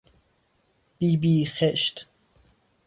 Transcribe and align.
بیبی 0.99 1.45
خشت 1.45 2.07